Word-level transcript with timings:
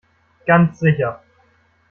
Ganz 0.47 0.79
sicher. 0.79 1.19